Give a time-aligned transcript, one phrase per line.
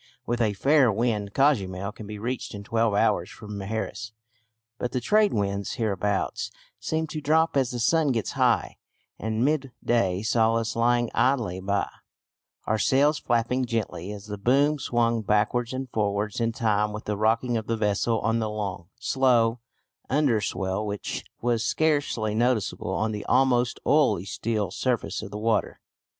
[0.25, 4.13] With a fair wind Cozumel can be reached in twelve hours from Mujeres;
[4.79, 8.77] but the trade winds hereabouts seem to drop as the sun gets high,
[9.19, 11.87] and midday saw us lying idly by,
[12.65, 17.15] our sails flapping gently as the boom swung backwards and forwards in time with the
[17.15, 19.59] rocking of the vessel on the long, slow
[20.09, 25.79] underswell which was scarcely noticeable on the almost oily still surface of the water.